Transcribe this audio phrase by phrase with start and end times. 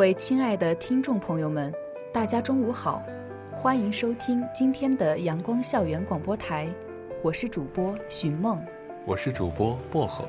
[0.00, 1.70] 位亲爱的听众朋友们，
[2.10, 3.02] 大家中午好，
[3.52, 6.66] 欢迎收听今天的阳光校园广播台，
[7.22, 8.64] 我是主播寻梦，
[9.04, 10.24] 我是主播薄荷。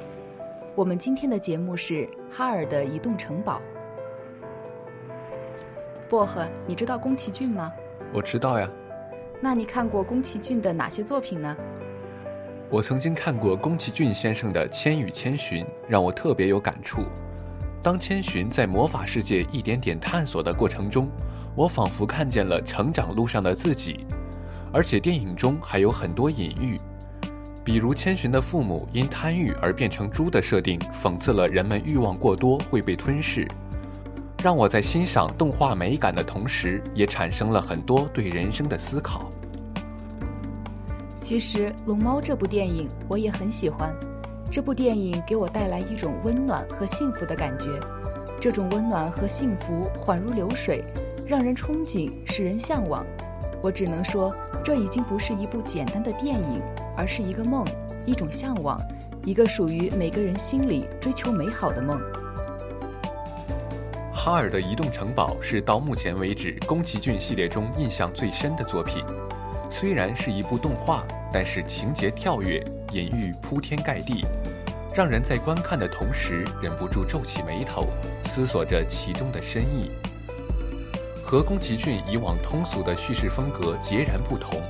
[0.75, 3.61] 我们今天的节目是哈尔的移动城堡。
[6.09, 7.71] 薄荷，你知道宫崎骏吗？
[8.11, 8.69] 我知道呀。
[9.39, 11.55] 那你看过宫崎骏的哪些作品呢？
[12.69, 17.03] 我曾经看过宫崎骏先生的《千与千寻》，让我特别有感触。
[17.83, 21.09] 当千寻在魔法世界一点点探索的过程中，
[21.55, 23.97] 我仿佛看见了成长路上的自己，
[24.71, 26.77] 而且电影中还有很多隐喻，
[27.65, 33.47] 比如千寻的父母因贪欲而变成猪的设定，讽刺了人们欲望过多会被吞噬，
[34.43, 39.27] 让我在欣赏动画美感的同时，也产生了很多对人生的思考。
[41.17, 43.91] 其实《龙猫》这部电影我也很喜欢。
[44.51, 47.69] 这部电影给我带来一种温暖和幸福的感觉，
[48.37, 50.83] 这种温暖和幸福缓如流水，
[51.25, 53.05] 让人憧憬，使人向往。
[53.63, 54.29] 我只能说，
[54.61, 56.61] 这已经不是一部简单的电影，
[56.97, 57.65] 而是一个梦，
[58.05, 58.77] 一种向往，
[59.23, 61.97] 一个属于每个人心里追求美好的梦。
[64.11, 69.01] 哈尔的移动城堡是到目前为止宫崎骏系列中印象最深的作品。
[69.71, 74.25] 虽然是一部动画，但是情节跳跃，隐喻铺天盖地。
[74.93, 77.87] 让人在观看的同时忍不住皱起眉头，
[78.25, 79.89] 思索着其中的深意。
[81.23, 84.61] 和宫崎骏以往通俗的叙事风格截然不同，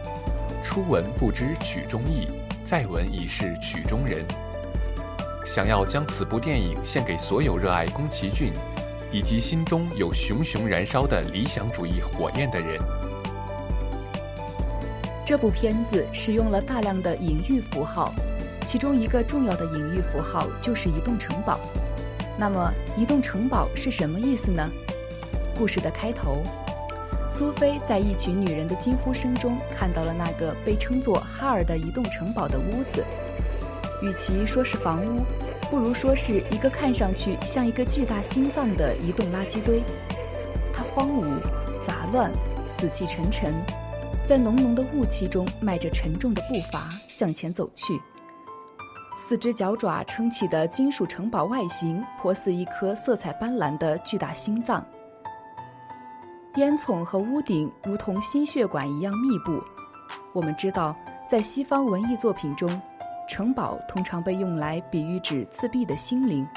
[0.63, 2.27] 初闻不知曲中意，
[2.63, 4.23] 再闻已是曲中人。
[5.47, 8.53] 想要将此部电影献给所有热爱宫崎骏，
[9.11, 12.79] 以及心中有熊熊燃烧的理想主义火焰的人。
[15.31, 18.13] 这部片子使用了大量的隐喻符号。
[18.65, 21.57] 其中一个重要的隐喻符号就是移动城堡。
[22.37, 24.69] 那么，移动城堡是什么意思呢？
[25.57, 26.43] 故事的开头，
[27.29, 33.01] 苏菲在一群女人的惊呼声中看到了那个被称作哈尔的移动城堡的屋子。
[34.01, 35.21] 与其说是房屋，
[35.69, 39.81] 不如说是一个看上去像一个巨大心脏的移动垃圾堆。
[40.73, 41.23] 它荒芜、
[41.81, 42.29] 杂乱、
[42.67, 43.53] 死气沉沉，
[44.27, 48.01] 在浓浓的雾气中迈着沉重的步伐向前走去。
[49.17, 54.85] 四只脚爪撑起的金属城堡外形，颇似一颗色彩斑斓的巨大心脏。
[56.55, 59.61] 烟囱和屋顶如同心血管一样密布。
[60.33, 60.95] 我们知道，
[61.27, 62.81] 在西方文艺作品中，
[63.27, 66.47] 城堡通常被用来比喻指自闭的心灵。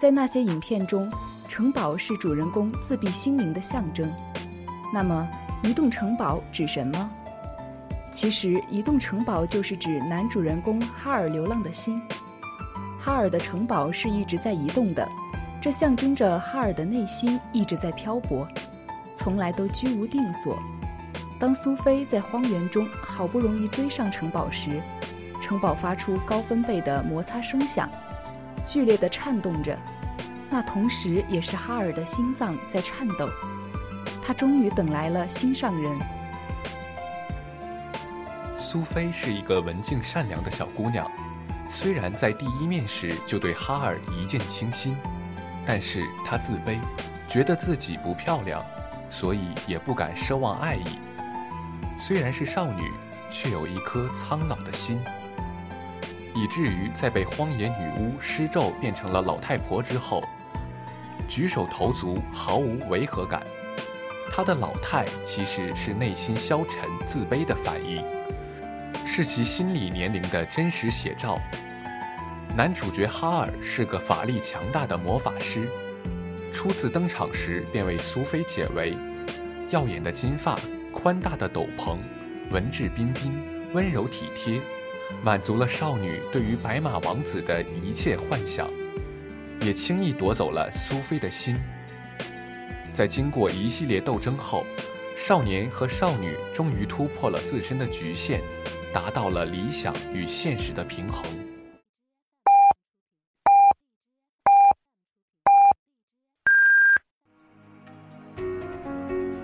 [0.00, 1.10] 在那些影片中，
[1.48, 4.10] 城堡是主人公自闭心灵的象征。
[4.92, 5.28] 那么，
[5.62, 7.10] 移动城堡指什么？
[8.12, 12.00] 其实，移动城堡就是指男主人公哈尔流浪的心。
[13.00, 15.08] 哈尔的城堡是一直在移动的，
[15.60, 18.46] 这象征着哈尔的内心一直在漂泊，
[19.16, 20.58] 从来都居无定所。
[21.40, 24.80] 当苏菲在荒原中好不容易追上城堡时，
[25.42, 27.90] 城堡发出高分贝的摩擦声响，
[28.66, 29.76] 剧烈地颤动着。
[30.48, 33.28] 那同时也是哈尔的心脏在颤抖。
[34.24, 35.98] 他终于等来了心上人。
[38.56, 41.08] 苏菲是一个文静善良的小姑娘，
[41.68, 44.96] 虽然在第一面时就对哈尔一见倾心，
[45.66, 46.78] 但是她自卑，
[47.28, 48.64] 觉得自己不漂亮，
[49.10, 50.98] 所以也不敢奢望爱意。
[51.98, 52.90] 虽然是少女，
[53.30, 54.98] 却有一颗苍老的心，
[56.34, 60.24] 以至于在被荒野女巫施咒变成了老太婆之后，
[61.28, 63.42] 举手投足毫无违和感。
[64.36, 68.04] 他的老态其实是内心消沉、自卑的反应。
[69.06, 71.38] 是其心理年龄的真实写照。
[72.56, 75.68] 男主角哈尔是个法力强大的魔法师，
[76.52, 78.96] 初次登场时便为苏菲解围。
[79.70, 80.58] 耀眼的金发，
[80.92, 81.96] 宽大的斗篷，
[82.50, 83.32] 文质彬彬，
[83.72, 84.60] 温柔体贴，
[85.22, 88.68] 满足了少女对于白马王子的一切幻想，
[89.60, 91.56] 也轻易夺走了苏菲的心。
[92.94, 94.64] 在经过一系列斗争后
[95.16, 98.40] 少年和少女终于突破了自身的局限
[98.92, 101.24] 达到了理想与现实的平衡。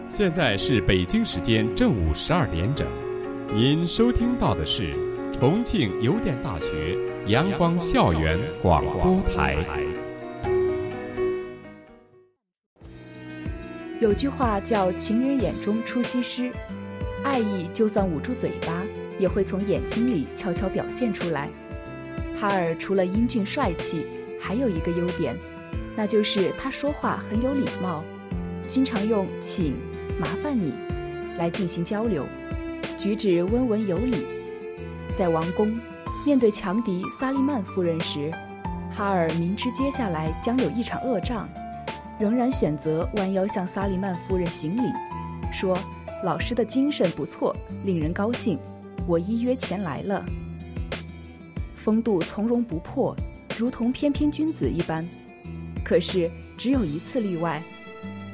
[0.08, 2.86] 现在是北京时间正午十二点整
[3.52, 4.94] 您收听到的是
[5.32, 9.99] 重庆邮电大学阳光校园广播台。
[14.00, 16.50] 有句话叫“情人眼中出西施”，
[17.22, 18.82] 爱意就算捂住嘴巴，
[19.18, 21.50] 也会从眼睛里悄悄表现出来。
[22.34, 24.06] 哈尔除了英俊帅气，
[24.40, 25.36] 还有一个优点，
[25.94, 28.02] 那就是他说话很有礼貌，
[28.66, 29.74] 经常用“请
[30.18, 30.72] ”“麻烦你”
[31.36, 32.24] 来进行交流，
[32.96, 34.26] 举止温文有礼。
[35.14, 35.70] 在王宫，
[36.24, 38.30] 面对强敌萨利曼夫人时，
[38.90, 41.46] 哈尔明知接下来将有一场恶仗。
[42.20, 44.82] 仍然选择弯腰向萨利曼夫人行礼，
[45.50, 45.74] 说
[46.22, 48.58] ：“老师的精神不错，令人高兴，
[49.06, 50.22] 我依约前来了。”
[51.74, 53.16] 风度从容不迫，
[53.56, 55.08] 如同翩翩君子一般。
[55.82, 57.62] 可是只有一次例外，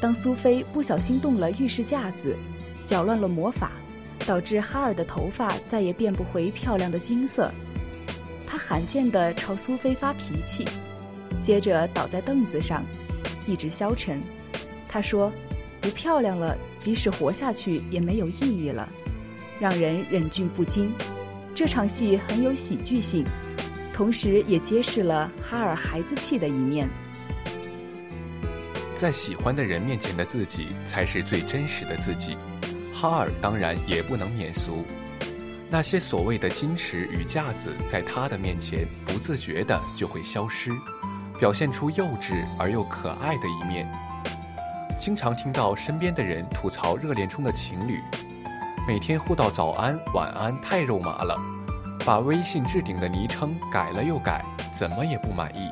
[0.00, 2.36] 当苏菲不小心动了浴室架子，
[2.84, 3.70] 搅乱了魔法，
[4.26, 7.52] 导致哈尔的头发再也变不回漂亮的金色。
[8.44, 10.64] 他罕见地朝苏菲发脾气，
[11.40, 12.82] 接着倒在凳子上。
[13.46, 14.20] 一直消沉，
[14.88, 15.32] 他说
[15.80, 18.88] ：“不漂亮了，即使活下去也没有意义了，
[19.60, 20.92] 让人忍俊不禁。”
[21.54, 23.24] 这场戏很有喜剧性，
[23.92, 26.88] 同时也揭示了哈尔孩子气的一面。
[28.96, 32.36] 在喜欢的人面前的自己才是最真实的自己，
[32.92, 34.84] 哈尔当然也不能免俗。
[35.68, 40.70] 那些所谓的矜持与架子，在他的面前不自觉的就会消失。
[41.38, 43.86] 表现出幼稚而又可爱的一面。
[44.98, 48.00] 经常听到身边的人吐槽热恋中的情侣，
[48.88, 51.36] 每天互道早安、晚安太肉麻了，
[52.04, 54.42] 把微信置顶的昵称改了又改，
[54.72, 55.68] 怎么也不满意。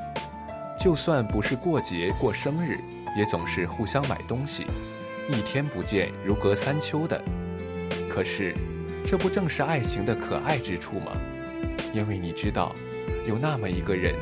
[0.78, 2.78] 就算不是过节过生日，
[3.17, 4.67] 也总是互相买东西，
[5.31, 7.19] 一天不见如隔三秋的。
[8.10, 8.55] 可是，
[9.06, 11.12] 这不正是爱情的可爱之处吗？
[11.94, 12.75] 因为你知道，
[13.26, 14.14] 有那么一个人。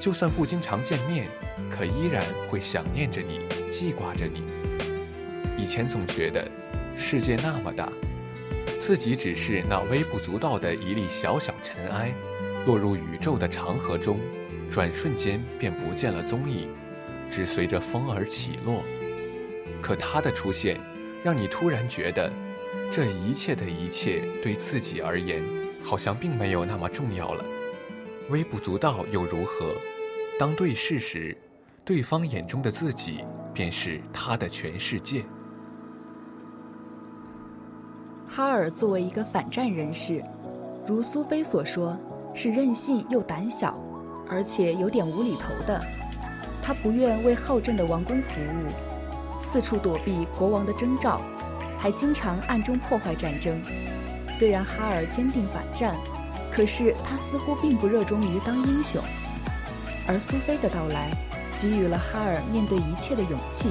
[0.00, 1.26] 就算不经常见面，
[1.70, 4.42] 可依然会想念着你，记挂着你。
[5.58, 6.42] 以前总觉得
[6.96, 7.92] 世界那么大，
[8.80, 12.14] 自己只是那微不足道的一粒小小尘埃，
[12.66, 14.18] 落入宇宙的长河中，
[14.70, 16.68] 转瞬间便不见了踪影，
[17.30, 18.82] 只随着风儿起落。
[19.82, 20.80] 可他的出现，
[21.22, 22.32] 让你突然觉得，
[22.90, 25.42] 这一切的一切对自己而言，
[25.82, 27.44] 好像并没有那么重要了。
[28.30, 29.74] 微不足道又如何？
[30.38, 31.36] 当对视时，
[31.84, 35.24] 对方眼中的自己便是他的全世界。
[38.26, 40.22] 哈尔作为一个反战人士，
[40.86, 41.96] 如苏菲所说，
[42.34, 43.76] 是任性又胆小，
[44.28, 45.80] 而且有点无厘头的。
[46.62, 51.20] 他不愿为好战的王宫服务，四处躲避国王的征召，
[51.78, 53.60] 还经常暗中破坏战争。
[54.32, 55.96] 虽然哈尔坚定反战。
[56.52, 59.00] 可是他似乎并不热衷于当英雄，
[60.06, 61.10] 而苏菲的到来，
[61.56, 63.70] 给予了哈尔面对一切的勇气。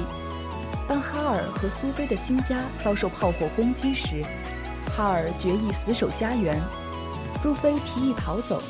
[0.88, 4.24] 当哈尔和苏菲的新家遭受炮火攻击时，
[4.96, 6.58] 哈尔决意死守家园。
[7.40, 8.62] 苏菲提议逃走，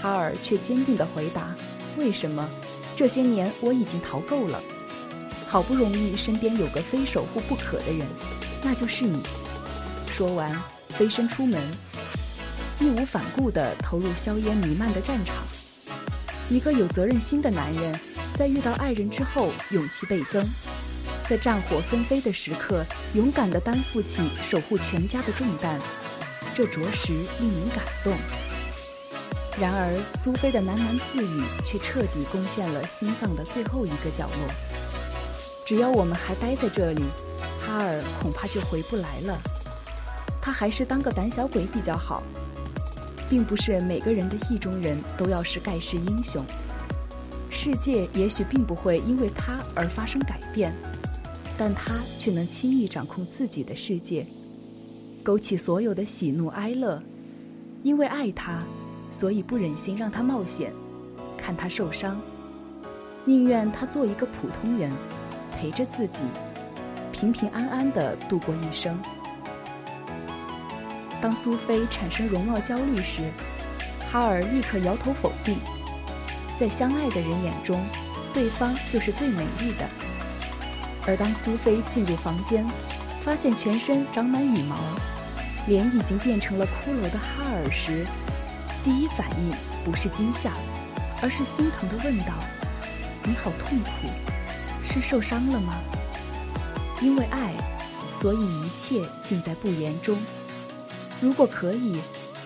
[0.00, 1.54] 哈尔却坚定地回答
[1.96, 2.48] ：“为什么？
[2.96, 4.60] 这些年我已经逃够了。
[5.46, 8.06] 好不容易身边有个非守护不可的人，
[8.62, 9.22] 那就是你。”
[10.10, 10.52] 说完，
[10.88, 11.62] 飞身出门。
[12.80, 15.36] 义无反顾地投入硝烟弥漫的战场。
[16.50, 17.98] 一个有责任心的男人，
[18.36, 20.44] 在遇到爱人之后，勇气倍增，
[21.28, 25.80] 在战火纷飞的时刻，勇敢地担负起守护全家的重担，
[26.54, 28.12] 这着实令人感动。
[29.60, 34.54] 然而，苏菲的喃喃自语却彻底攻陷了心脏的最后一个角落。
[35.64, 37.02] 只要我们还待在这里，
[37.60, 39.38] 哈尔恐怕就回不来了。
[40.40, 42.22] 他还是当个胆小鬼比较好。
[43.32, 46.44] 并不是每个人的意中人都要是盖世英雄，
[47.48, 50.70] 世界也许并不会因为他而发生改变，
[51.56, 54.26] 但他却能轻易掌控自己的世界，
[55.22, 57.02] 勾起所有的喜怒哀乐。
[57.82, 58.64] 因为爱他，
[59.10, 60.70] 所以不忍心让他冒险，
[61.38, 62.20] 看他受伤，
[63.24, 64.92] 宁愿他做一个普通人，
[65.56, 66.22] 陪着自己，
[67.12, 68.94] 平平安安地度过一生。
[71.22, 73.22] 当苏菲产生容貌焦虑时，
[74.10, 75.56] 哈尔立刻摇头否定。
[76.58, 77.80] 在相爱的人眼中，
[78.34, 79.88] 对方就是最美丽的。
[81.06, 82.66] 而当苏菲进入房间，
[83.22, 84.76] 发现全身长满羽毛，
[85.68, 88.04] 脸已经变成了骷髅的哈尔时，
[88.82, 90.50] 第一反应不是惊吓，
[91.22, 92.34] 而是心疼地问道
[93.22, 94.08] ：“你好痛苦，
[94.84, 95.80] 是受伤了吗？”
[97.00, 97.52] 因为爱。
[98.12, 100.16] 所以一切尽在不言中。
[101.22, 102.00] 如果可以，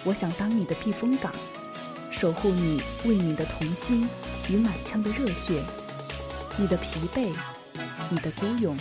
[0.04, 1.32] 我想当你的避风港，
[2.10, 4.06] 守护你为你的童心
[4.50, 5.62] 与满腔的热血，
[6.58, 7.32] 你的疲惫，
[8.10, 8.76] 你的孤勇，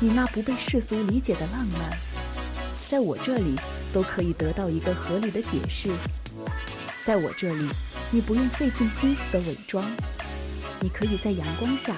[0.00, 1.98] 你那不被世俗理解的浪漫，
[2.88, 3.56] 在我这里
[3.92, 5.90] 都可以得到一个合理的解释。
[7.04, 7.68] 在我这里，
[8.10, 9.84] 你不用费尽心思的伪装，
[10.80, 11.94] 你可以在阳光下，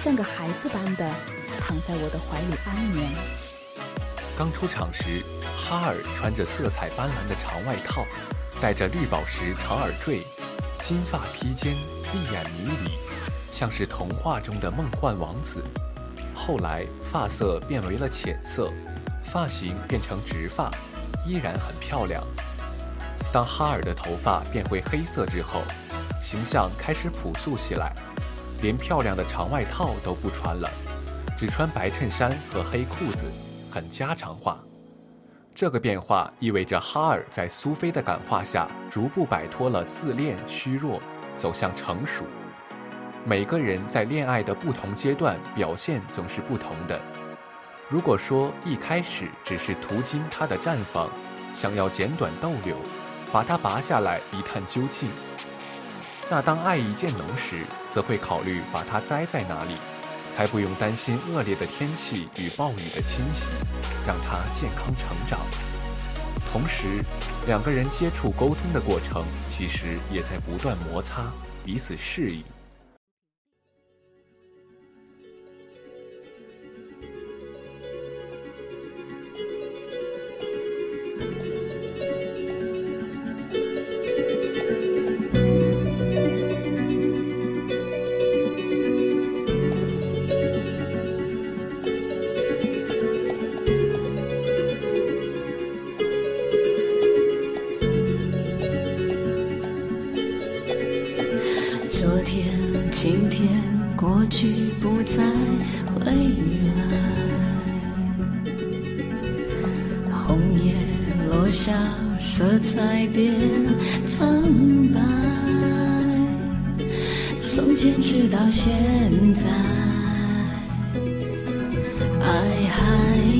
[0.00, 1.06] 像个孩子般的
[1.60, 3.45] 躺在我的怀里安眠。
[4.38, 5.24] 刚出场时，
[5.56, 8.04] 哈尔穿着色彩斑斓的长外套，
[8.60, 10.26] 戴着绿宝石长耳坠，
[10.82, 12.90] 金发披肩，丽眼迷离，
[13.50, 15.62] 像是童话中的梦幻王子。
[16.34, 18.70] 后来发色变为了浅色，
[19.24, 20.70] 发型变成直发，
[21.26, 22.22] 依然很漂亮。
[23.32, 25.62] 当哈尔的头发变回黑色之后，
[26.22, 27.90] 形象开始朴素起来，
[28.60, 30.70] 连漂亮的长外套都不穿了，
[31.38, 33.32] 只穿白衬衫和黑裤子，
[33.76, 34.56] 很家常化。
[35.54, 40.98] 这个变化意味着哈尔在苏菲的感化下，逐步摆脱了自恋虚弱，
[41.36, 42.24] 走向成熟。
[43.22, 46.98] 每个人在恋爱的不同阶段表现总是不同的。
[47.90, 51.10] 如果说一开始只是途经它的绽放，
[51.52, 52.78] 想要剪短逗留。
[53.30, 55.10] 把它拔下来一探究竟。
[56.30, 59.76] 那当爱意渐浓时，则会考虑把它栽在哪里，
[60.36, 63.48] 才不用担心恶劣的天气与暴雨的侵袭，
[64.06, 65.40] 让他健康成长。
[66.52, 67.02] 同时，
[67.46, 71.32] 两个人接触沟通的过程，其实也在不断摩擦，
[71.64, 72.44] 彼此适应。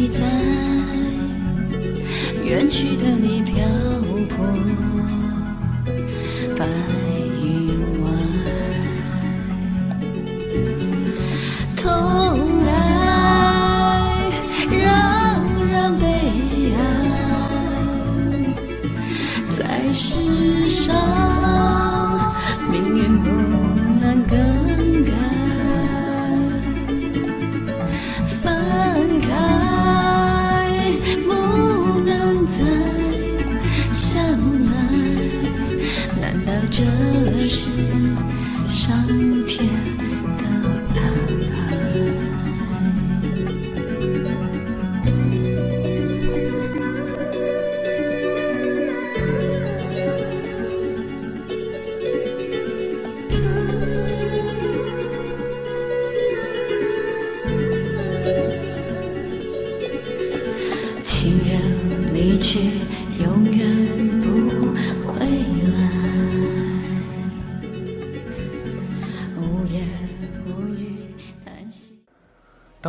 [0.08, 0.20] 在
[2.44, 3.42] 远去的你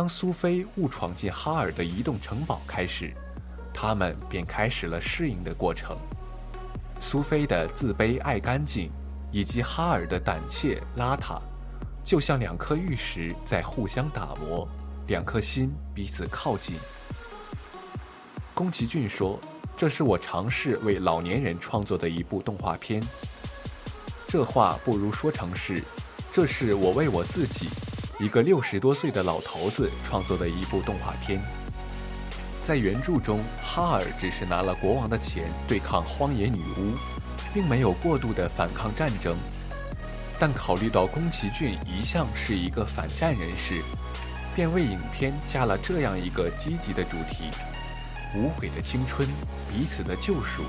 [0.08, 3.12] 苏菲误闯进哈尔的移动城堡开始，
[3.72, 5.96] 他们便开始了适应的过程。
[6.98, 8.90] 苏菲的自卑、爱干净，
[9.30, 11.40] 以及哈尔的胆怯、邋遢，
[12.02, 14.66] 就像两颗玉石在互相打磨，
[15.06, 16.76] 两颗心彼此靠近。
[18.54, 19.38] 宫崎骏说
[19.76, 23.00] ：“这是我尝试为老年人创作的一部动画片。”
[24.26, 25.82] 这话不如说成是
[26.32, 27.68] ：“这是我为我自己。”
[28.20, 31.40] 一个六十多岁的老头子创作的一部动画片。
[32.60, 36.96] 在原著中，哈尔只是拿了国王的钱对抗荒野女巫，
[37.54, 39.36] 并没有过度的反抗战争。
[40.36, 43.82] 但考虑到宫崎骏一向是一个反战人士，
[44.54, 47.50] 便为影片加了这样一个积极的主题：
[48.34, 49.28] 无悔的青春，
[49.72, 50.64] 彼此的救赎。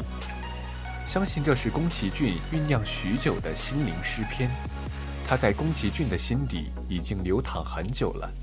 [1.07, 4.49] 相信这是宫崎骏酝酿许久的心灵诗篇。
[5.29, 8.33] 他在宫崎骏的心底已经流淌很久了。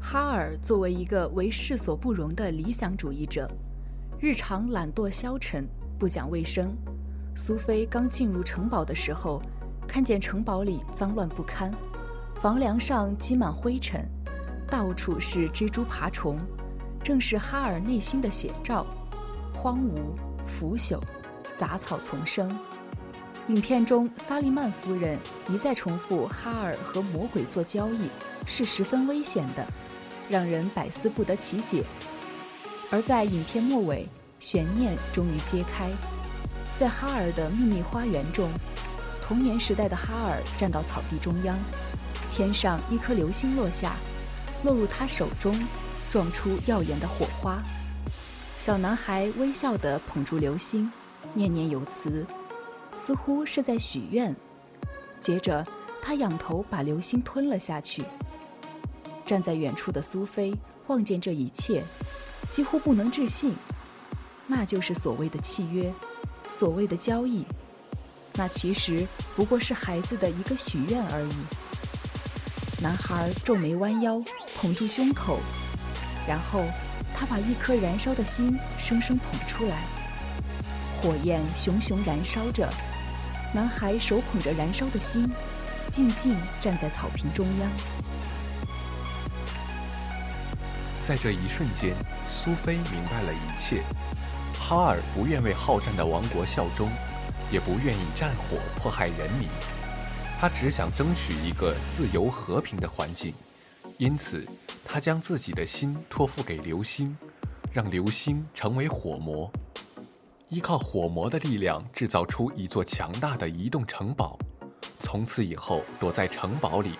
[0.00, 3.48] 哈尔作为一个为世所不容的理想主义者，
[4.18, 5.64] 日常懒惰消沉，
[5.96, 6.76] 不讲卫生。
[7.36, 9.40] 苏菲刚进入城堡的时候，
[9.86, 11.72] 看见城堡里脏乱不堪，
[12.40, 14.04] 房梁上积满灰尘，
[14.66, 16.36] 到处是蜘蛛爬虫，
[17.00, 18.84] 正是哈尔内心的写照：
[19.54, 20.00] 荒芜、
[20.44, 21.00] 腐朽、
[21.54, 22.50] 杂草丛生。
[23.48, 25.18] 影片中，萨利曼夫人
[25.50, 28.08] 一再重复哈尔和魔鬼做交易
[28.46, 29.66] 是十分危险的，
[30.30, 31.84] 让人百思不得其解。
[32.90, 34.08] 而在影片末尾，
[34.40, 35.90] 悬念终于揭开，
[36.74, 38.48] 在哈尔的秘密花园中，
[39.22, 41.58] 童年时代的哈尔站到草地中央，
[42.34, 43.94] 天上一颗流星落下，
[44.62, 45.54] 落入他手中，
[46.10, 47.62] 撞出耀眼的火花。
[48.58, 50.90] 小男孩微笑地捧住流星，
[51.34, 52.26] 念念有词。
[52.94, 54.34] 似乎是在许愿，
[55.18, 55.66] 接着
[56.00, 58.04] 他仰头把流星吞了下去。
[59.26, 60.54] 站在远处的苏菲
[60.86, 61.82] 望见这一切，
[62.48, 63.52] 几乎不能置信。
[64.46, 65.92] 那就是所谓的契约，
[66.48, 67.44] 所谓的交易，
[68.34, 72.82] 那其实不过是孩子的一个许愿而已。
[72.82, 74.22] 男孩皱眉弯腰，
[74.56, 75.40] 捧住胸口，
[76.28, 76.62] 然后
[77.14, 80.03] 他把一颗燃烧的心生生捧出来。
[81.00, 82.68] 火焰熊熊燃烧着，
[83.52, 85.30] 男孩手捧着燃烧的心，
[85.90, 87.70] 静静站在草坪中央。
[91.06, 91.94] 在这一瞬间，
[92.26, 93.82] 苏菲明白了一切。
[94.58, 96.88] 哈尔不愿为好战的王国效忠，
[97.50, 99.48] 也不愿意战火迫害人民，
[100.40, 103.34] 他只想争取一个自由和平的环境。
[103.98, 104.46] 因此，
[104.82, 107.14] 他将自己的心托付给流星，
[107.70, 109.52] 让流星成为火魔。
[110.54, 114.38] 依靠火魔的力量制造出一座强大的移动城堡，
[115.00, 116.92] 从此以后躲在城堡里，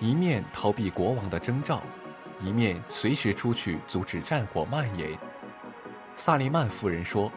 [0.00, 1.80] 一面逃避国王的征召，
[2.42, 5.16] 一面随时出去阻止战火蔓延。
[6.16, 7.30] 萨利曼夫人说：“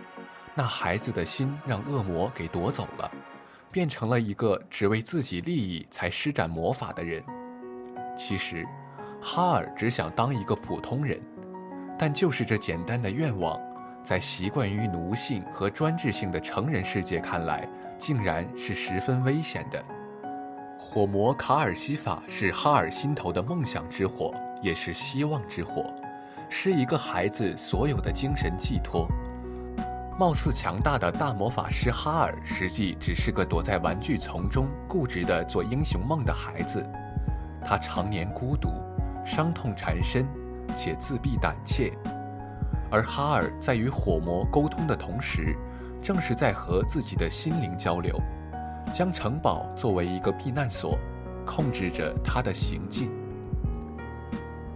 [0.58, 3.12] 那孩子的心让恶魔给夺走了，
[3.72, 7.24] 变成了一个只为自己利益才施展魔法的人。”
[8.18, 8.66] 其实，
[9.22, 11.22] 哈尔只想当一个普通人，
[11.96, 13.62] 但就是这简单的愿望。
[14.04, 19.82] 在习惯于奴性和专制性的成人世界看来，竟然是十分危险的。
[20.78, 25.86] 火魔卡尔西法是哈尔心头的梦想之火，也是希望之火，
[26.50, 29.08] 是一个孩子所有的精神寄托。
[30.20, 36.86] 貌似强大的大魔法师哈尔，实际只是个躲在玩具丛中固执的做英雄梦的孩子。
[37.64, 38.70] 他常年孤独，
[39.26, 40.28] 伤痛缠身，
[40.76, 41.92] 且自闭胆怯。
[42.94, 45.56] 而哈尔在与火魔沟通的同时，
[46.00, 48.22] 正是在和自己的心灵交流，
[48.94, 50.96] 将城堡作为一个避难所，
[51.44, 53.10] 控制着他的行径。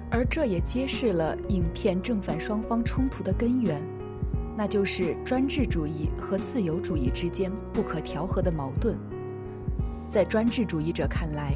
[0.09, 3.79] 而这也揭示了影片正反双方冲突的根源，
[4.57, 8.97] 那就是专制主义和自由主义之间不可调和的矛盾。
[10.09, 11.53] 在专制主义者看来，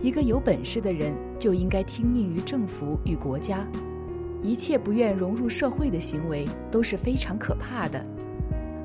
[0.00, 3.66] 一个有本事的人就应该听命于政府与国家。
[4.42, 8.04] 一切不愿融入社会的行为都是非常可怕的，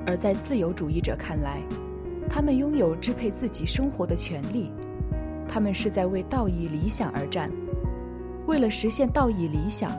[0.05, 1.59] 而在自由主义者看来，
[2.29, 4.71] 他们拥有支配自己生活的权利，
[5.47, 7.51] 他们是在为道义理想而战。
[8.47, 9.91] 为了实现道义理想，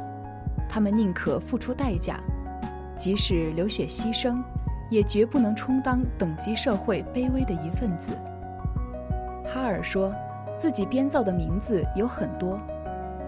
[0.69, 2.19] 他们宁可付出代价，
[2.99, 4.43] 即使流血牺牲，
[4.90, 8.12] 也绝不能充当等级社会卑微的一份子。
[9.47, 10.12] 哈尔说，
[10.59, 12.61] 自己编造的名字有很多，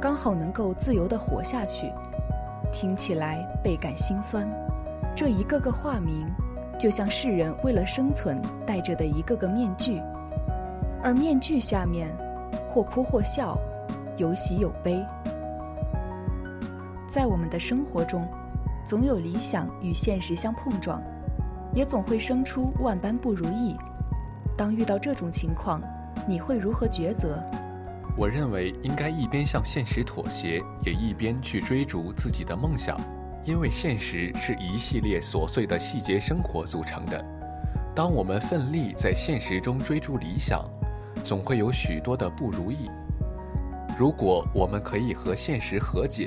[0.00, 1.90] 刚好能够自由地活下去。
[2.72, 4.46] 听起来倍感心酸，
[5.14, 6.26] 这一个个化名，
[6.78, 10.00] 就像世人为了生存戴着的一个个面具，
[11.02, 12.14] 而面具下面，
[12.68, 13.58] 或哭或笑，
[14.16, 15.04] 有喜有悲。
[17.08, 18.26] 在我们的生活中，
[18.84, 21.00] 总有理想与现实相碰撞，
[21.72, 23.76] 也总会生出万般不如意。
[24.56, 25.80] 当遇到这种情况，
[26.26, 27.42] 你会如何抉择？
[28.18, 32.98] 我认为应该一边向现实妥协，也一边去追逐自己的梦想，
[33.44, 37.22] 因为现实是一系列琐碎的细节生活组成的。
[37.94, 40.64] 当我们奋力在现实中追逐理想，
[41.22, 42.90] 总会有许多的不如意。
[43.98, 46.26] 如果我们可以和现实和解，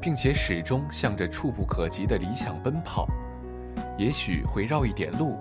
[0.00, 3.06] 并且始终向着触不可及的理想奔跑，
[3.96, 5.38] 也许会绕一点路，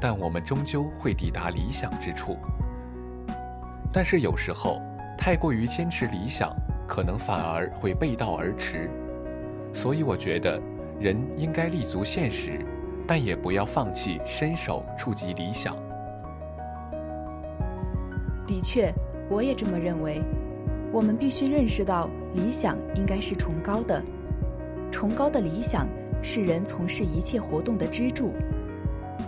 [0.00, 2.38] 但我们终究会抵达理想之处。
[3.92, 4.80] 但是有时候，
[5.18, 6.54] 太过于坚持理想，
[6.86, 8.88] 可能反而会背道而驰。
[9.74, 10.62] 所以，我觉得
[10.98, 12.64] 人应该立足现实，
[13.06, 15.76] 但也不要放弃伸手触及理想。
[18.46, 18.94] 的确，
[19.28, 20.22] 我也这么认为。
[20.90, 24.02] 我们必须认识到，理想应该是崇高的。
[24.90, 25.86] 崇高的理想
[26.22, 28.32] 是人从事一切活动的支柱。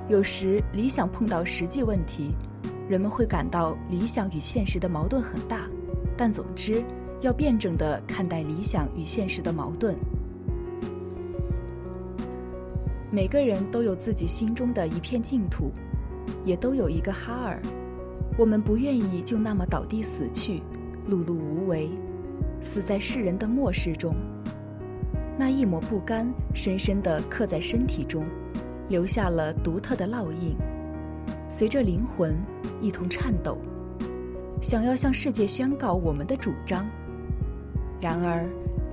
[0.09, 2.35] 有时，理想碰到实际问题，
[2.89, 5.69] 人们会感到理想与现实的矛盾很大。
[6.21, 6.85] 但总之，
[7.23, 9.97] 要辩证地看待理想与现实的矛盾。
[13.11, 15.73] 每个人都有自己心中的一片净土，
[16.45, 17.59] 也都有一个哈尔。
[18.37, 20.61] 我们不愿意就那么倒地死去，
[21.09, 21.89] 碌碌无为，
[22.61, 24.15] 死在世人的漠视中。
[25.39, 28.23] 那一抹不甘，深深地刻在身体中，
[28.91, 30.55] 留下了独特的烙印，
[31.49, 32.37] 随着灵魂
[32.79, 33.57] 一同颤抖，
[34.61, 36.87] 想要向世界宣告我们的主张。
[38.01, 38.47] 然而，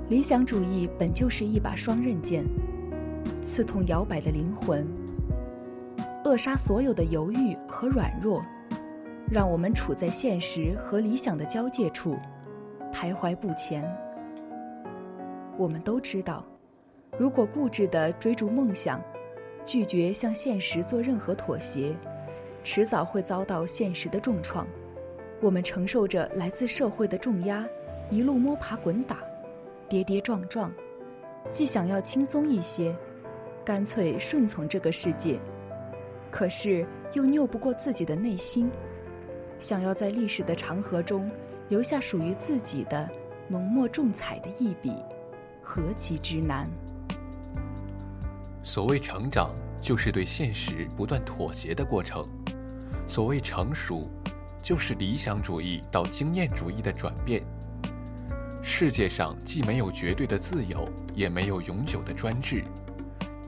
[0.10, 2.46] 理想主义本就是一把双刃剑。
[3.42, 4.88] 刺痛摇摆的灵魂，
[6.24, 8.44] 扼杀所有的犹豫和软弱，
[9.30, 12.18] 让我们处在现实和理想的交界处，
[12.92, 13.86] 徘徊不前。
[15.58, 16.46] 我们都知道，
[17.18, 19.02] 如果固执地追逐梦想，
[19.64, 21.94] 拒绝向现实做任何妥协，
[22.64, 24.66] 迟早会遭到现实的重创。
[25.40, 27.68] 我们承受着来自社会的重压，
[28.10, 29.20] 一路摸爬滚打，
[29.88, 30.72] 跌跌撞撞，
[31.50, 32.96] 既想要轻松一些。
[33.64, 35.38] 干脆顺从这个世界，
[36.32, 38.72] 可是又拗不过自己的内心，
[39.60, 41.30] 想要在历史的长河中
[41.68, 43.10] 留下属于自己的
[43.50, 44.94] 浓墨重彩的一笔，
[45.62, 46.66] 何其之难！
[48.64, 52.24] 所谓成长，就是对现实不断妥协的过程；
[53.06, 54.02] 所谓成熟，
[54.68, 57.42] 就是理想主义到经验主义的转变。
[58.62, 62.62] 世界上既没有绝对的自由，也没有永久的专制。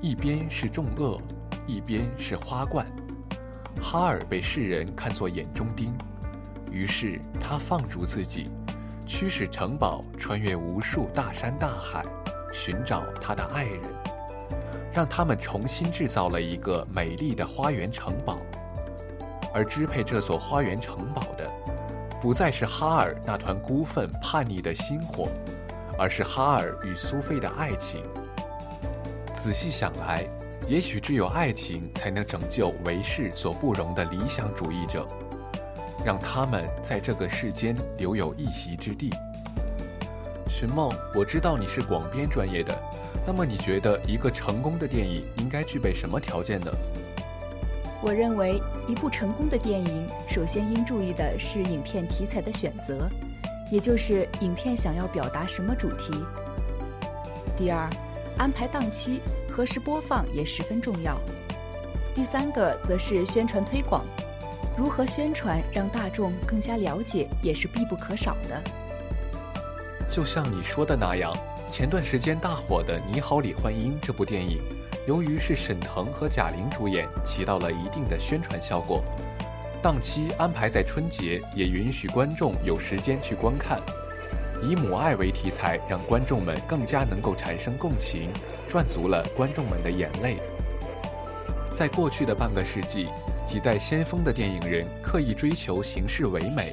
[0.02, 1.22] 一边是重恶，
[1.68, 2.86] 一边是花冠。
[3.82, 5.94] 哈尔被世人看作眼中钉，
[6.72, 8.46] 于是他放逐自己，
[9.06, 12.02] 驱使城堡穿越无数大山大海，
[12.54, 13.82] 寻找他的爱人，
[14.94, 18.40] 让他们重新制造了一个美丽的花园城堡。
[19.54, 21.50] 而支配这所花园城堡的，
[22.22, 25.28] 不再是哈尔那团孤愤叛逆的心火，
[25.98, 28.04] 而是哈尔与苏菲的爱情。
[29.36, 30.28] 仔细想来，
[30.68, 35.08] 也许只有爱情才能拯救为世所不容的理想主义者，
[36.06, 39.10] 让他们在这个世间留有一席之地。
[40.50, 42.78] 寻梦，我知道你是广编专业的，
[43.26, 46.70] 那么你觉得一个成功的电影应该具备什么条件呢？
[48.02, 53.10] 我认为，一部成功的电影首先应注意的是影片题材的选择，
[53.72, 56.14] 也就是影片想要表达什么主题。
[57.58, 57.90] 第二。
[58.38, 59.20] 安排档期，
[59.52, 61.20] 何时播放也十分重要。
[62.16, 64.06] 第三个则是宣传推广，
[64.78, 68.64] 如何宣传让大众更加了解也是必不可少的。
[70.10, 71.36] 就像你说的那样，
[71.70, 74.62] 前段时间大火的《你好，李焕英》这部电影，
[75.10, 79.04] 由于是沈腾和贾玲主演，起到了一定的宣传效果。
[79.82, 83.82] 档期安排在春节，也允许观众有时间去观看。
[84.62, 88.30] 以母爱为题材，让观众们更加能够产生共情，
[88.70, 90.36] 赚足了观众们的眼泪。
[91.74, 93.08] 在过去的半个世纪，
[93.48, 96.72] 几代先锋的电影人刻意追求形式唯美，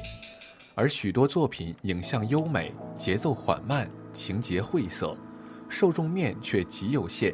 [0.75, 5.17] 而许多作品影像优美、节奏缓慢、情节晦涩，
[5.67, 7.33] 受众面却极有限。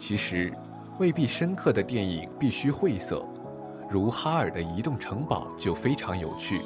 [0.00, 0.50] 其实，
[0.98, 3.22] 未必深刻的电影必须晦涩，
[3.90, 6.62] 如哈尔的《移动城堡》就非常有趣。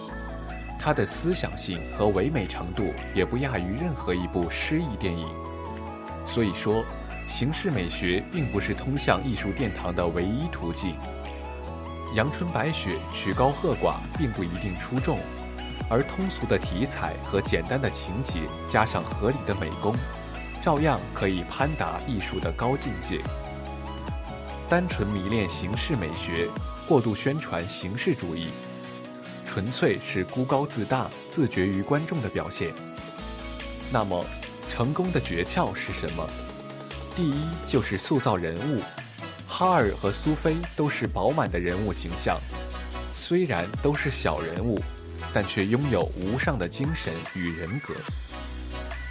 [0.79, 5.27] 它的思想性和唯美程度也不亚于任何一部诗意电影。
[6.25, 6.85] 所以说，
[7.27, 10.95] 形式美学并不是通向艺术殿堂的唯一途径。
[12.15, 15.19] 阳春白雪曲高和寡并不一定出众，
[15.91, 19.93] 而通俗的题材和简单的情节，加上合理的美工，
[20.65, 23.21] 照样可以攀达艺术的高境界。
[24.67, 26.49] 单纯迷恋形式美学，
[26.89, 28.49] 过度宣传形式主义。
[29.47, 32.71] 纯粹是孤高自大、自绝于观众的表现。
[33.93, 34.25] 那么，
[34.71, 36.27] 成功的诀窍是什么？
[37.15, 38.81] 第一就是塑造人物。
[39.47, 42.41] 哈尔和苏菲都是饱满的人物形象，
[43.15, 44.81] 虽然都是小人物，
[45.35, 47.93] 但却拥有无上的精神与人格。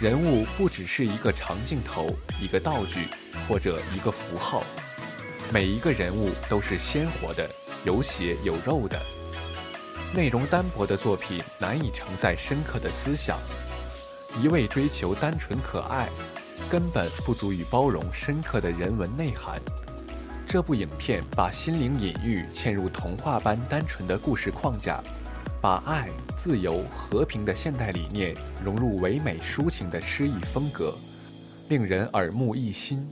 [0.00, 3.06] 人物不只是一个长镜头、一个道具
[3.48, 4.62] 或者一个符号，
[5.52, 7.48] 每一个人物都是鲜活的、
[7.84, 9.00] 有血有肉的。
[10.12, 13.38] 内容单薄的作品难以承载深刻的思想，
[14.42, 16.08] 一味追求单纯可爱，
[16.68, 19.60] 根本不足以包容深刻的人文内涵。
[20.46, 25.02] 这部影片把心灵隐喻嵌入童话般单纯的故事框架，
[25.64, 30.94] 把爱、自由、和平的现代理念融入唯美抒情的诗意风格，
[31.70, 33.08] 令人耳目一新，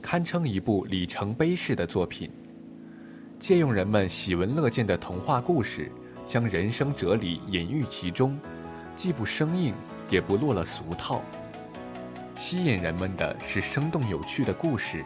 [0.00, 2.30] 堪称一部里程碑式的作品。
[3.40, 5.90] 借用人们喜闻乐见的童话故事。
[6.24, 8.38] 将人生哲理隐喻其中，
[8.94, 9.74] 既不生硬，
[10.08, 11.20] 也不落了俗套。
[12.36, 15.02] 吸引人们的是生动有趣的故事，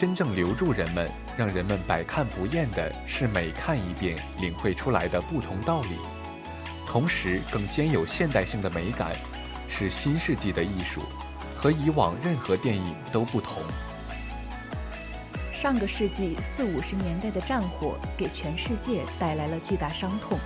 [0.00, 5.90] 真正留住人们、让人们百看不厌的是每看一遍领会出来的不同道理，
[6.86, 9.14] 同时更兼有现代性的美感，
[9.68, 11.02] 是新世纪的艺术，
[11.54, 13.62] 和以往任何电影都不同。
[15.52, 20.38] 上个世纪四五十年代的战火给全世界带来了巨大伤痛，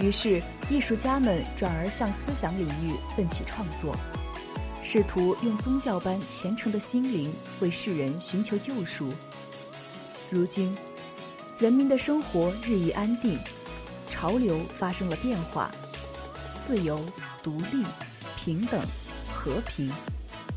[0.00, 3.94] 于是艺术家们转而向思想领域奋起创作。
[4.88, 9.12] 试图用宗教般虔诚的心灵为世人寻求救赎。
[10.30, 10.78] 如今，
[11.58, 13.36] 人民的生活日益安定，
[14.08, 15.72] 潮流发生了变化，
[16.64, 17.04] 自由、
[17.42, 17.84] 独立、
[18.36, 18.80] 平等、
[19.34, 19.90] 和平，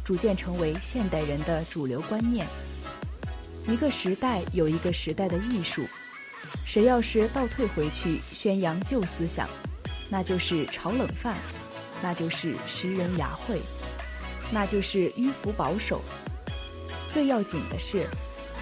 [0.05, 2.45] 逐渐成为现代人的主流观念。
[3.67, 5.87] 一个时代有一个时代的艺术，
[6.67, 9.49] 谁要是倒退回去宣扬旧思想，
[10.07, 11.35] 那就是炒冷饭，
[12.03, 13.59] 那就是食人牙慧。
[14.51, 16.01] 那就是迂腐保守。
[17.09, 18.05] 最要紧的是，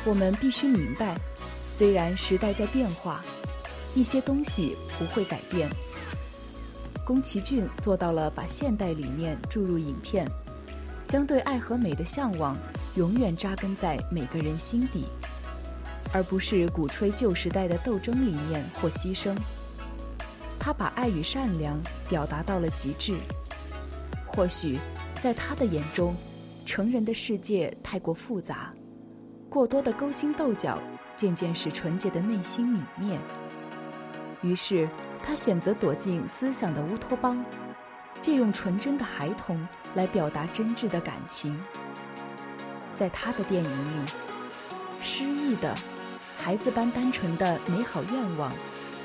[0.06, 1.16] 我们必须明白，
[1.68, 3.24] 虽然时代在变化，
[3.94, 5.70] 一些东西不会改变。
[7.06, 10.26] 宫崎骏做到了把现代理念注入影片，
[11.06, 12.58] 将对爱和美的向往
[12.96, 15.06] 永远扎根在每个人心底，
[16.14, 19.36] 而不是鼓吹旧时代的斗争理念或牺牲。
[20.60, 23.18] 他把爱与善良表达到了极致，
[24.26, 24.78] 或许。
[25.28, 26.16] 在他的眼中，
[26.66, 28.72] 成人的世界太过复杂，
[29.50, 30.80] 过多的勾心斗角
[31.18, 33.20] 渐渐使纯洁的内心泯灭。
[34.42, 34.88] 于是，
[35.22, 37.44] 他选择躲进思想的乌托邦，
[38.22, 41.60] 借用纯真的孩童来表达真挚的感情。
[42.96, 44.10] 在他的电影里，
[45.02, 45.76] 诗意的、
[46.38, 48.50] 孩子般单纯的美好愿望，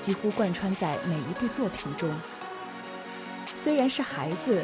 [0.00, 2.08] 几乎贯穿在每一部作品中。
[3.56, 4.62] 虽然是孩子。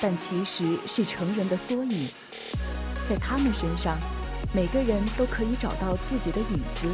[0.00, 2.08] 但其实是成人的缩影，
[3.08, 3.96] 在他们身上，
[4.52, 6.88] 每个人都可以找到自己的影子。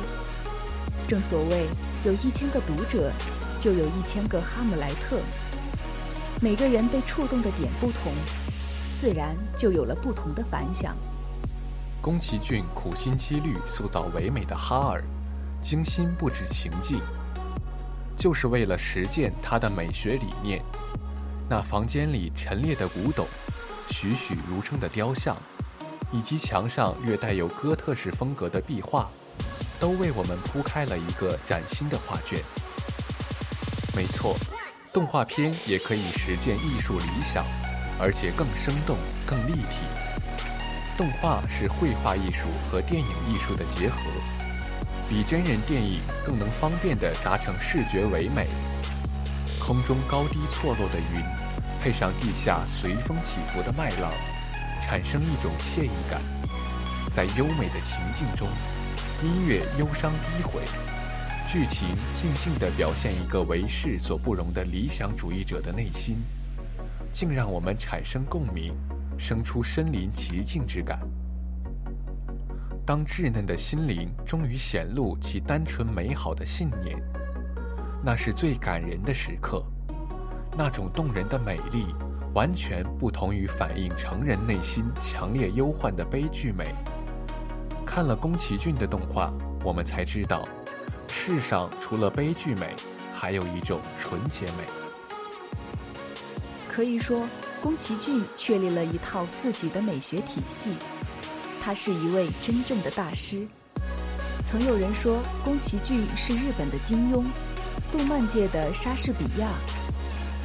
[1.08, 1.66] 正所谓，
[2.04, 3.12] 有一千个读者，
[3.60, 5.20] 就有一千个哈姆莱特。
[6.40, 8.12] 每个人被触动的点不同，
[8.94, 10.96] 自然就有了不同的反响。
[12.00, 15.04] 宫崎骏苦心积虑塑造唯美的哈尔，
[15.60, 17.00] 精心布置情境，
[18.16, 20.62] 就是为了实践他的美学理念。
[21.54, 23.28] 那房间里陈列的古董、
[23.90, 25.36] 栩栩如生的雕像，
[26.10, 29.06] 以及墙上略带有哥特式风格的壁画，
[29.78, 32.40] 都为我们铺开了一个崭新的画卷。
[33.94, 34.34] 没错，
[34.94, 37.44] 动画片也可以实践艺术理想，
[38.00, 39.84] 而且更生动、更立体。
[40.96, 44.00] 动画是绘画艺术和电影艺术的结合，
[45.06, 48.48] 比真人电影更能方便地达成视觉唯美。
[49.64, 51.22] 空中高低错落的云，
[51.80, 54.10] 配上地下随风起伏的麦浪，
[54.82, 56.20] 产生一种惬意感。
[57.12, 58.48] 在优美的情境中，
[59.22, 60.62] 音乐忧伤低回，
[61.48, 66.16] 剧情静静地表现一个为世所不容的理想主义者的内心，
[67.12, 68.74] 竟让我们产生共鸣，
[69.16, 70.98] 生出身临其境之感。
[72.84, 77.00] 当稚嫩的心灵终于显露其单纯美好的信念。
[78.04, 79.64] 那是最感人的时刻，
[80.58, 81.86] 那种动人的美丽，
[82.34, 86.74] 完全不同于反映成人内心强烈忧患的悲剧美。
[87.86, 90.48] 看了宫崎骏的动画，我们才知道，
[91.06, 92.74] 世上除了悲剧美，
[93.14, 94.64] 还有一种纯洁美。
[96.68, 97.24] 可以说，
[97.62, 100.72] 宫崎骏确立了一套自己的美学体系，
[101.62, 103.46] 他是一位真正的大师。
[104.42, 107.22] 曾有人说，宫崎骏是日本的金庸。
[107.92, 109.50] 动漫界的莎士比亚，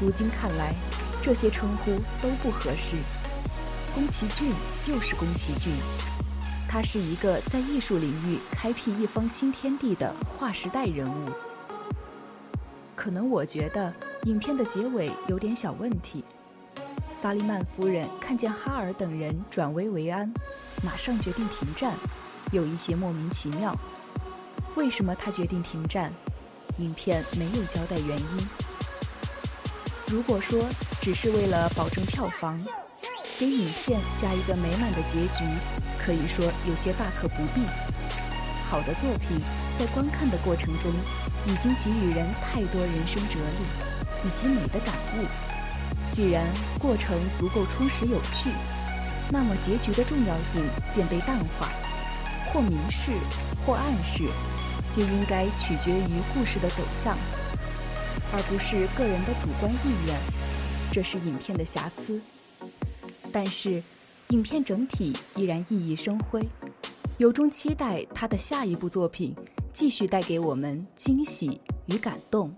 [0.02, 0.76] 如今看来，
[1.22, 2.98] 这些称呼都不合适。
[3.96, 4.52] 宫崎骏
[4.84, 5.72] 就是宫崎骏，
[6.68, 11.30] 他是一个在艺术领域开辟一方新天地的划时代人物。
[12.98, 16.26] 可能我觉得影片的结尾有点小问题。
[17.14, 20.30] 萨利曼夫人看见哈尔等人转危为安，
[20.84, 21.94] 马上决定停战，
[22.52, 23.74] 有一些莫名其妙。
[24.76, 26.12] 为什么他决定停战？
[26.78, 28.48] 影片没有交代原因。
[30.08, 30.64] 如果说
[31.02, 32.60] 只是为了保证票房，
[33.40, 35.44] 给影片加一个美满的结局，
[35.98, 37.62] 可以说有些大可不必。
[38.70, 39.40] 好的作品
[39.80, 40.92] 在观看的过程中，
[41.46, 45.26] 已经给予人太多人生哲理以及美的感悟。
[46.12, 46.46] 既然
[46.80, 48.50] 过程足够充实有趣，
[49.30, 50.64] 那么结局的重要性
[50.94, 51.70] 便被淡化，
[52.48, 53.12] 或明示，
[53.66, 54.24] 或暗示。
[54.94, 57.18] 就应该取决于故事的走向，
[58.34, 60.16] 而不是个人的主观意愿。
[60.92, 62.22] 这是影片的瑕疵。
[63.32, 63.84] 但是，
[64.30, 66.42] 影片整体依然熠熠生辉，
[67.18, 69.36] 由衷期待他的下一部作品
[69.72, 72.56] 继续带给我们惊喜与感动。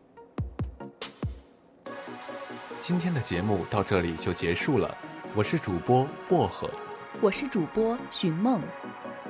[2.80, 4.98] 今天的节目到这里就结束了，
[5.36, 6.70] 我是主播薄荷，
[7.22, 8.62] 我是主播寻梦。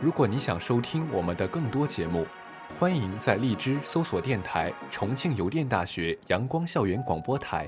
[0.02, 2.26] 如果你想收听我们的更多节目，
[2.80, 7.68] 欢迎在荔枝搜索电台重庆邮电大学阳光校园广播台。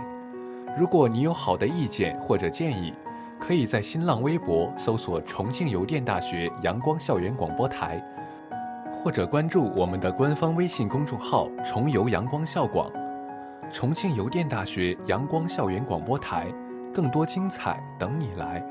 [0.80, 2.94] 如果你有好的意见或者建议，
[3.38, 8.02] 可以在新浪微博搜索重庆邮电大学阳光校园广播台，
[8.90, 12.90] 或者关注我们的官方微信公众号“重邮阳光校广”。
[13.70, 16.48] 重庆邮电大学阳光校园广播台，
[16.94, 18.64] 更多精彩等你来。